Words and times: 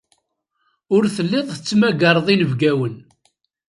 Ur 0.95 1.03
telliḍ 1.15 1.47
tettmagareḍ 1.51 2.27
inebgawen. 2.33 2.95